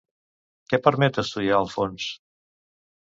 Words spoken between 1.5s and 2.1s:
el fons?